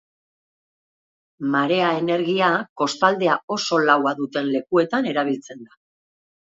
[1.55, 2.49] Marea-energia
[2.83, 5.81] kostaldea oso laua duten lekuetan erabiltzen da.